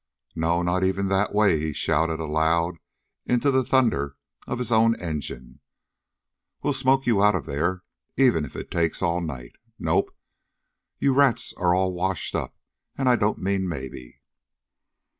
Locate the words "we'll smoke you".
6.63-7.21